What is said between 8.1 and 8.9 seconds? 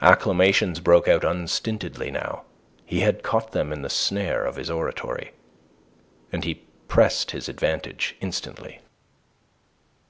instantly.